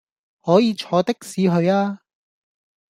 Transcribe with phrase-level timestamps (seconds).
[0.43, 1.99] 可以坐的士去吖